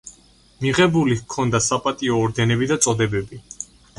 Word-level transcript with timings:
მიღებული 0.63 1.17
ჰქონდა 1.19 1.61
საპატიო 1.67 2.17
ორდენები 2.23 2.69
და 2.73 2.81
წოდებები. 2.87 3.43